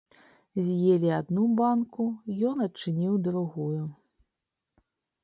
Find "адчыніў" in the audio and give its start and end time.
2.69-3.21